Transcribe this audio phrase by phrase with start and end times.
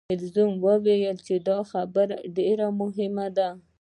[0.07, 3.49] هولمز وویل چې دا خبره ډیره مهمه ده.